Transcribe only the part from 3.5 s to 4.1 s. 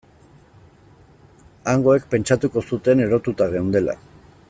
geundela.